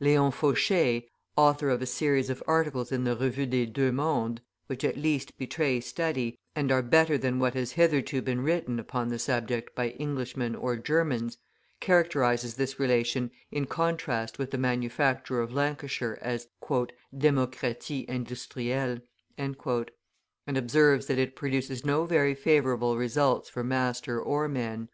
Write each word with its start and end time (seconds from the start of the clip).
Leon 0.00 0.30
Faucher, 0.32 1.00
author 1.34 1.70
of 1.70 1.80
a 1.80 1.86
series 1.86 2.28
of 2.28 2.42
articles 2.46 2.92
in 2.92 3.04
the 3.04 3.16
Revue 3.16 3.46
des 3.46 3.64
Deux 3.64 3.90
Mondes, 3.90 4.42
which 4.66 4.84
at 4.84 4.98
least 4.98 5.38
betray 5.38 5.80
study, 5.80 6.38
and 6.54 6.70
are 6.70 6.82
better 6.82 7.16
than 7.16 7.38
what 7.38 7.54
has 7.54 7.72
hitherto 7.72 8.20
been 8.20 8.42
written 8.42 8.78
upon 8.78 9.08
the 9.08 9.18
subject 9.18 9.74
by 9.74 9.96
Englishmen 9.98 10.54
or 10.54 10.76
Germans, 10.76 11.38
characterises 11.80 12.56
this 12.56 12.78
relation 12.78 13.30
in 13.50 13.64
contrast 13.64 14.38
with 14.38 14.50
the 14.50 14.58
manufacture 14.58 15.40
of 15.40 15.54
Lancashire 15.54 16.18
as 16.20 16.48
"Democratie 17.16 18.04
industrielle," 18.10 19.00
and 19.38 19.56
observes 20.58 21.06
that 21.06 21.18
it 21.18 21.34
produces 21.34 21.86
no 21.86 22.04
very 22.04 22.34
favourable 22.34 22.98
results 22.98 23.48
for 23.48 23.64
master 23.64 24.20
or 24.20 24.48
men. 24.48 24.90